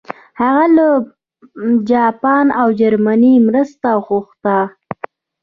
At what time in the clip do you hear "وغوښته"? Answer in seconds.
3.97-4.57